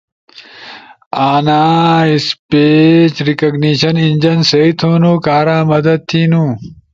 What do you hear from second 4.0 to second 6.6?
انجن سیئی تھونو کارا مدد تھینو۔